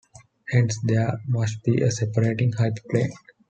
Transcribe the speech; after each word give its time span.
Hence, 0.49 0.79
there 0.83 1.21
must 1.27 1.61
be 1.63 1.83
a 1.83 1.91
separating 1.91 2.53
hyperplane. 2.53 3.11